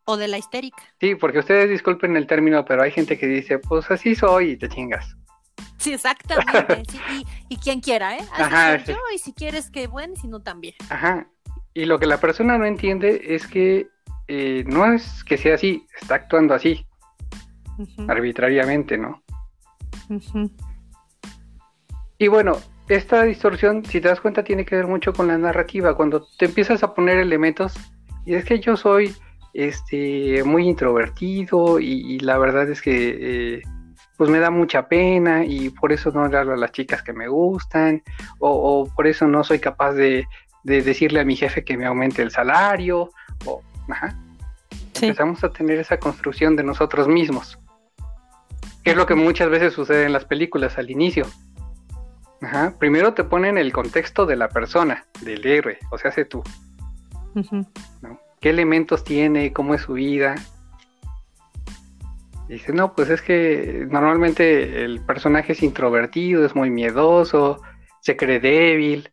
[0.10, 0.82] O de la histérica.
[1.00, 4.58] Sí, porque ustedes disculpen el término, pero hay gente que dice, pues así soy y
[4.58, 5.15] te chingas.
[5.78, 6.98] Sí, exactamente.
[7.50, 8.22] y, quien quiera, ¿eh?
[8.32, 10.76] Así Ajá, soy yo y si quieres que bueno, si no también.
[10.89, 11.28] Ajá.
[11.74, 13.89] Y lo que la persona no entiende es que
[14.28, 16.86] eh, no es que sea así, está actuando así,
[18.08, 19.22] arbitrariamente, ¿no?
[22.17, 25.96] Y bueno, esta distorsión, si te das cuenta, tiene que ver mucho con la narrativa.
[25.96, 27.74] Cuando te empiezas a poner elementos,
[28.26, 29.15] y es que yo soy
[29.58, 33.62] este, muy introvertido y, la verdad es que eh,
[34.15, 37.12] pues me da mucha pena y por eso no le hablo a las chicas que
[37.12, 38.04] me gustan
[38.38, 40.28] o, por eso no soy capaz de,
[40.63, 43.10] decirle a mi jefe que me aumente el salario
[43.46, 43.63] o
[44.93, 47.58] empezamos a tener esa construcción de nosotros mismos
[48.84, 51.26] que es lo que muchas veces sucede en las películas al inicio
[52.41, 52.76] Ajá.
[52.78, 56.43] Primero te ponen el contexto de la persona, del héroe, o sea, hace tú.
[57.34, 58.20] ¿no?
[58.39, 59.54] ¿Qué elementos tiene?
[59.54, 60.36] ¿Cómo es su vida?
[62.47, 67.62] dice, no, pues es que normalmente el personaje es introvertido, es muy miedoso,
[68.02, 69.12] se cree débil.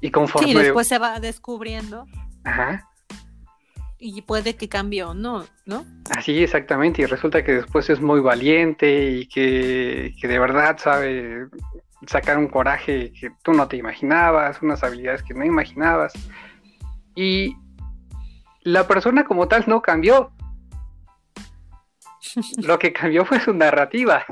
[0.00, 0.48] Y conforme...
[0.48, 2.06] Sí, después se va descubriendo.
[2.44, 2.88] Ajá.
[3.98, 5.84] Y puede que cambie o no, ¿no?
[6.16, 7.02] Así, exactamente.
[7.02, 11.48] Y resulta que después es muy valiente y que, que de verdad sabe
[12.06, 16.12] sacar un coraje que tú no te imaginabas, unas habilidades que no imaginabas.
[17.14, 17.56] Y
[18.66, 20.32] la persona como tal no cambió.
[22.58, 24.24] Lo que cambió fue su narrativa.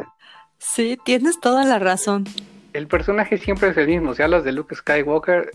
[0.58, 2.24] Sí, tienes toda la razón.
[2.72, 4.12] El personaje siempre es el mismo.
[4.12, 5.52] Si hablas de Luke Skywalker,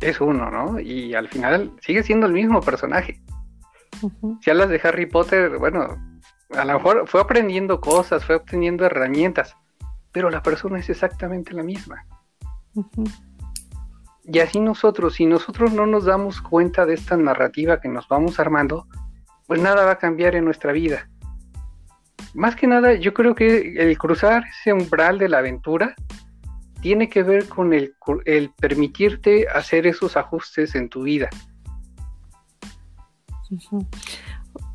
[0.00, 0.80] es uno, ¿no?
[0.80, 3.20] Y al final sigue siendo el mismo personaje.
[4.42, 5.96] Si hablas de Harry Potter, bueno,
[6.56, 9.56] a lo mejor fue aprendiendo cosas, fue obteniendo herramientas,
[10.10, 12.04] pero la persona es exactamente la misma.
[14.30, 18.38] Y así nosotros, si nosotros no nos damos cuenta de esta narrativa que nos vamos
[18.38, 18.86] armando,
[19.46, 21.08] pues nada va a cambiar en nuestra vida.
[22.34, 25.94] Más que nada, yo creo que el cruzar ese umbral de la aventura
[26.82, 27.94] tiene que ver con el,
[28.60, 31.30] permitirte hacer esos ajustes en tu vida.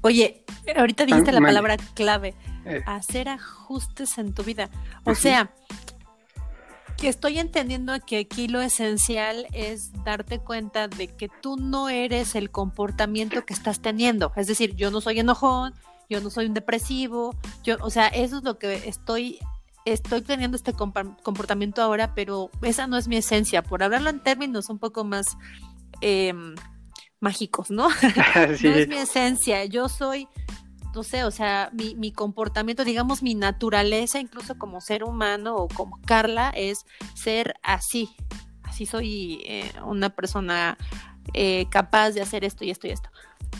[0.01, 0.43] Oye,
[0.75, 2.33] ahorita dijiste la palabra clave,
[2.65, 2.81] eh.
[2.87, 4.71] hacer ajustes en tu vida.
[5.03, 5.51] O sea,
[7.03, 12.33] que estoy entendiendo que aquí lo esencial es darte cuenta de que tú no eres
[12.33, 14.31] el comportamiento que estás teniendo.
[14.37, 15.73] Es decir, yo no soy enojón,
[16.09, 19.37] yo no soy un depresivo, yo, o sea, eso es lo que estoy
[19.83, 24.69] estoy teniendo este comportamiento ahora, pero esa no es mi esencia, por hablarlo en términos
[24.69, 25.25] un poco más
[25.99, 26.55] em,
[27.19, 27.89] mágicos, ¿no?
[28.35, 30.29] no es mi esencia, yo soy,
[30.93, 35.67] no sé, o sea, mi, mi, comportamiento, digamos, mi naturaleza, incluso como ser humano o
[35.67, 38.15] como Carla, es ser así,
[38.63, 40.77] así soy eh, una persona
[41.33, 43.09] eh, capaz de hacer esto y esto y esto.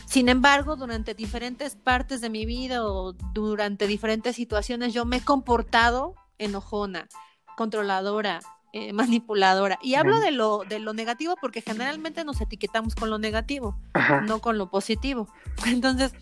[0.06, 5.22] Sin embargo, durante diferentes partes de mi vida o durante diferentes situaciones yo me he
[5.22, 7.08] comportado enojona,
[7.56, 8.40] controladora,
[8.74, 9.78] eh, manipuladora.
[9.84, 13.78] Y hablo de lo, de lo negativo porque generalmente nos etiquetamos con lo negativo,
[14.24, 15.28] no con lo positivo.
[15.68, 16.14] Entonces,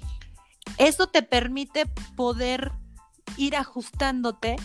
[0.78, 2.72] eso te permite poder
[3.38, 4.56] ir ajustándote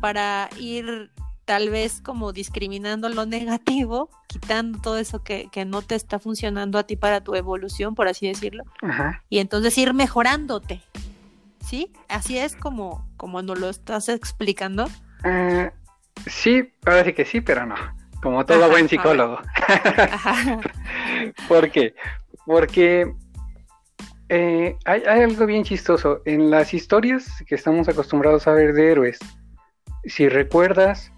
[0.00, 1.10] para ir
[1.44, 6.84] tal vez como discriminando lo negativo, quitando todo eso que, no te está funcionando a
[6.84, 8.64] ti para tu evolución, por así decirlo,
[9.28, 10.82] y entonces ir mejorándote.
[11.60, 11.90] ¿Sí?
[12.08, 14.86] Así es como, como nos lo estás explicando.
[15.24, 15.70] Eh,
[16.26, 17.74] sí, parece que sí, pero no.
[18.22, 19.38] Como todo buen psicólogo.
[21.48, 21.94] ¿Por qué?
[22.44, 23.14] Porque
[24.36, 26.20] eh, hay, hay, algo bien chistoso.
[26.24, 29.18] En las historias que estamos acostumbrados a ver de héroes,
[30.04, 31.12] si recuerdas,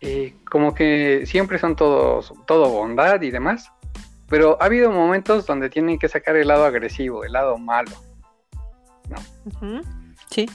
[0.00, 3.70] eh, como que siempre son todos, todo bondad y demás,
[4.28, 7.92] pero ha habido momentos donde tienen que sacar el lado agresivo, el lado malo.
[9.10, 9.82] ¿no?
[10.30, 10.48] Sí.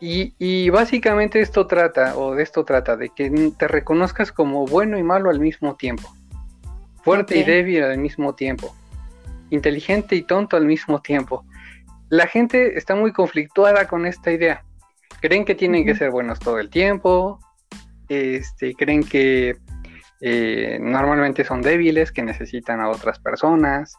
[0.00, 5.02] Y, básicamente esto trata, o de esto trata, de que te reconozcas como bueno y
[5.02, 6.12] malo al mismo tiempo,
[7.02, 8.74] fuerte y débil al mismo tiempo,
[9.54, 11.44] inteligente y tonto al mismo tiempo.
[12.10, 14.64] La gente está muy conflictuada con esta idea.
[15.20, 17.40] Creen que tienen que ser buenos todo el tiempo,
[18.08, 19.56] este, creen que
[20.20, 23.94] eh, normalmente son débiles, que necesitan a otras personas,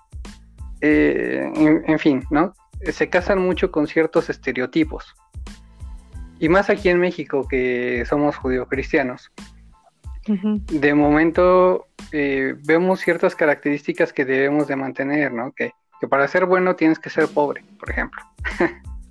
[0.81, 2.53] eh, en, fin, ¿no?
[2.91, 5.15] Se casan mucho con ciertos estereotipos.
[6.39, 9.31] Y más aquí en México, que somos judio-cristianos.
[10.27, 15.51] De momento eh, vemos ciertas características que debemos de mantener, ¿no?
[15.51, 18.21] Que, que para ser bueno tienes que ser pobre, por ejemplo.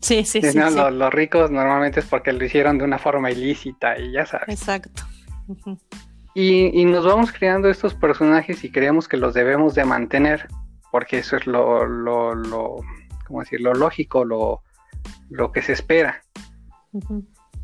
[0.01, 4.13] Sí, sí, sí, Los, ricos normalmente es porque lo hicieron de una forma ilícita y
[4.13, 4.49] ya sabes.
[4.49, 5.03] Exacto.
[6.35, 10.49] y, nos vamos creando estos personajes y creemos que los debemos de mantener,
[10.91, 12.77] porque eso es lo, lo, lo
[13.27, 13.61] ¿cómo decir?
[13.61, 14.63] Lo lógico, lo,
[15.31, 16.23] lo que se espera.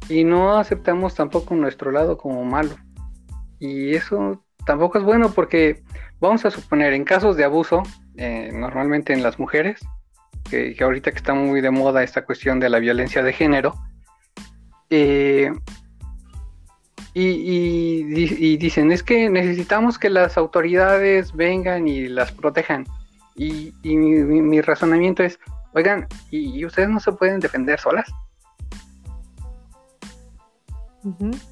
[0.08, 2.74] Y no aceptamos tampoco nuestro lado como malo.
[3.60, 5.82] Y eso tampoco es bueno porque
[6.18, 7.82] vamos a suponer en casos de abuso,
[8.16, 9.80] eh, normalmente en las mujeres,
[10.50, 13.74] que, ahorita que está muy de moda esta cuestión de la violencia de género.
[14.88, 15.52] Eh,
[17.12, 22.86] y, dicen, es que necesitamos que las autoridades vengan y las protejan.
[23.36, 25.38] Y, mi, razonamiento es,
[25.72, 28.10] oigan, ¿y, ustedes no se pueden defender solas?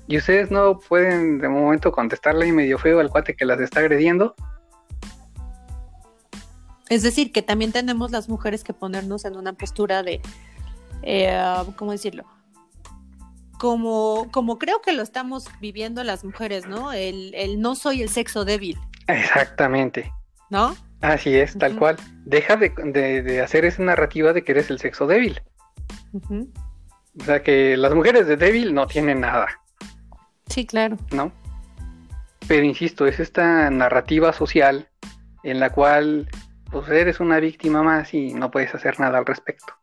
[0.07, 4.34] ¿Y ustedes no pueden de momento contestarle medio feo al cuate que las está agrediendo?
[6.88, 10.20] Es decir, que también tenemos las mujeres que ponernos en una postura de,
[11.03, 11.38] eh,
[11.76, 12.24] ¿cómo decirlo?
[13.59, 16.92] como, como creo que lo estamos viviendo las mujeres, ¿no?
[16.92, 18.78] El, el no soy el sexo débil.
[19.09, 20.12] Exactamente.
[20.49, 20.74] ¿No?
[21.01, 21.96] Así es, tal cual.
[22.24, 25.42] Deja de, hacer esa narrativa de que eres el sexo débil.
[27.20, 29.48] O sea que las mujeres de débil no tienen nada.
[30.46, 30.96] Sí, claro.
[31.12, 31.32] ¿No?
[32.46, 34.88] Pero insisto, es esta narrativa social
[35.42, 36.28] en la cual
[36.70, 39.74] pues eres una víctima más y no puedes hacer nada al respecto.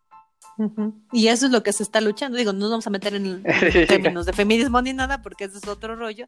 [1.11, 2.37] Y eso es lo que se está luchando.
[2.37, 3.43] Digo, no nos vamos a meter en,
[3.87, 6.25] términos de feminismo ni nada, porque ese es otro rollo.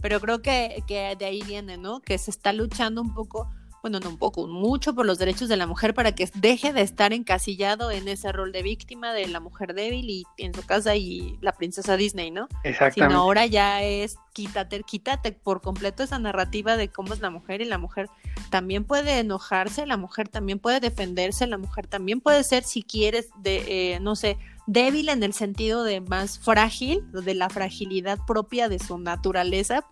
[0.00, 2.00] Pero creo que, que de ahí viene, ¿no?
[2.00, 3.48] Que se está luchando un poco
[3.82, 6.82] bueno, no un poco, mucho por los derechos de la mujer para que deje de
[6.82, 10.94] estar encasillado en ese rol de víctima de la mujer débil y en su casa
[10.94, 12.46] y la princesa Disney, ¿no?
[12.62, 13.12] Exactamente.
[13.12, 17.60] Sino ahora ya es quítate, quítate por completo esa narrativa de cómo es la mujer
[17.60, 18.08] y la mujer
[18.50, 23.30] también puede enojarse, la mujer también puede defenderse, la mujer también puede ser, si quieres,
[23.42, 28.68] de, eh, no sé, débil en el sentido de más frágil, de la fragilidad propia
[28.68, 29.84] de su naturaleza,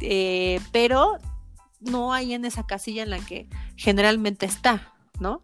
[0.00, 1.18] eh, pero
[1.80, 5.42] no hay en esa casilla en la que generalmente está, ¿no?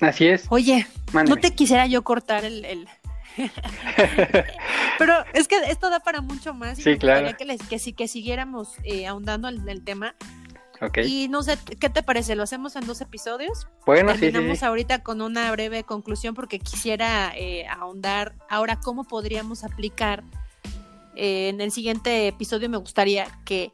[0.00, 0.46] Así es.
[0.50, 2.88] Oye, no te quisiera yo cortar el...
[4.98, 6.78] Pero es que esto da para mucho más.
[6.78, 7.36] Y sí, claro.
[7.36, 10.14] Que, les, que, si, que siguiéramos eh, ahondando en el tema.
[10.80, 11.24] Okay.
[11.24, 12.34] Y no sé, ¿qué te parece?
[12.34, 13.66] ¿Lo hacemos en dos episodios?
[13.86, 19.64] Bueno, Terminamos sí, ahorita con una breve conclusión porque quisiera eh, ahondar ahora cómo podríamos
[19.64, 20.22] aplicar.
[21.14, 23.72] Eh, en el siguiente episodio me gustaría que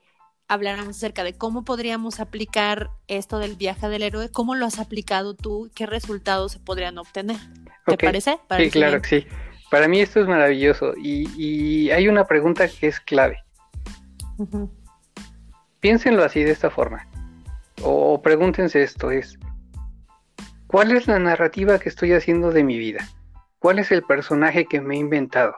[0.52, 5.34] habláramos acerca de cómo podríamos aplicar esto del viaje del héroe, cómo lo has aplicado
[5.34, 7.38] tú, qué resultados se podrían obtener.
[7.86, 8.38] ¿Te parece?
[8.58, 9.26] sí, claro que sí.
[9.70, 13.38] Para mí esto es maravilloso y, hay una pregunta que es clave.
[15.80, 17.08] Piénsenlo así de esta forma.
[17.82, 19.38] O pregúntense esto, es,
[20.66, 23.08] ¿cuál es la narrativa que estoy haciendo de mi vida?
[23.58, 25.56] ¿Cuál es el personaje que me he inventado?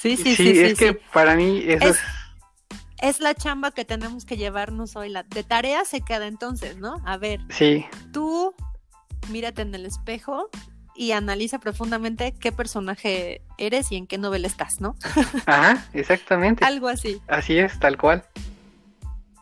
[0.00, 0.58] Sí, sí, sí.
[0.58, 1.98] es que para mí eso es,
[3.02, 3.20] es...
[3.20, 5.10] la chamba que tenemos que llevarnos hoy.
[5.10, 7.02] La, de tarea se queda entonces, ¿no?
[7.04, 7.40] A ver.
[7.50, 7.84] Sí.
[8.10, 8.54] Tú
[9.28, 10.48] mírate en el espejo
[10.94, 14.96] y analiza profundamente qué personaje eres y en qué novela estás, ¿no?
[15.44, 16.64] Ajá, exactamente.
[16.66, 17.20] Algo así.
[17.28, 18.24] Así es, tal cual.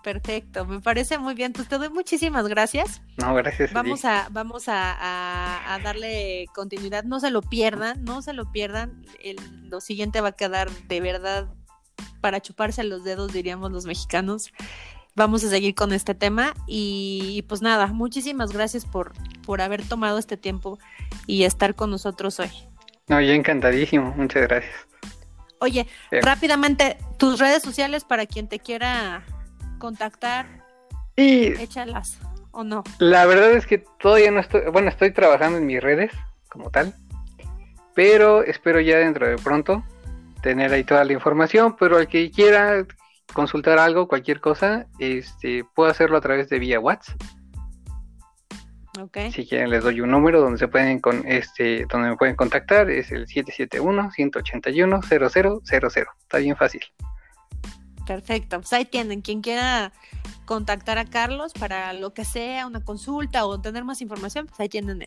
[0.09, 1.53] Perfecto, me parece muy bien.
[1.53, 3.03] Pues te doy muchísimas gracias.
[3.19, 3.75] No, gracias.
[3.75, 7.05] Vamos a, vamos a, darle continuidad.
[7.05, 9.05] No se lo pierdan, no se lo pierdan.
[9.23, 9.37] El,
[9.69, 11.53] lo siguiente va a quedar de verdad
[12.23, 14.51] para chuparse los dedos, diríamos los mexicanos.
[15.15, 19.13] Vamos a seguir con este tema y, pues nada, muchísimas gracias por,
[19.45, 20.79] por haber tomado este tiempo
[21.27, 22.51] y estar con nosotros hoy.
[23.09, 24.75] No, yo encantadísimo, muchas gracias.
[25.61, 25.87] Oye,
[26.23, 29.23] rápidamente, tus redes sociales para quien te quiera
[29.79, 30.47] contactar,
[31.17, 32.19] y échalas
[32.53, 32.85] o no.
[32.99, 36.13] La verdad es que todavía no estoy, bueno, estoy trabajando en mis redes
[36.49, 36.95] como tal,
[37.95, 39.85] pero espero ya dentro de pronto
[40.43, 42.87] tener ahí toda la información, pero al que quiera
[43.33, 47.21] consultar algo, cualquier cosa, este, puedo hacerlo a través de vía WhatsApp.
[49.01, 49.31] Okay.
[49.31, 52.91] Si quieren les doy un número donde se pueden con este donde me pueden contactar,
[52.91, 56.07] es el 771 181 0000.
[56.21, 56.83] Está bien fácil.
[58.09, 59.93] Perfecto, pues ahí tienen, quien quiera
[60.47, 64.71] contactar a Carlos para lo que sea, una consulta o tener más información, pues ahí
[64.71, 65.07] tienen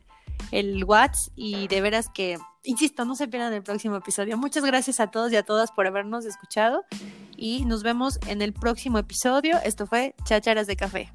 [0.52, 4.38] el WhatsApp y de veras que, insisto, no se pierdan el próximo episodio.
[4.38, 6.84] Muchas gracias a todos y a todas por habernos escuchado
[7.36, 9.58] y nos vemos en el próximo episodio.
[9.64, 11.12] Esto fue Chácharas de Café.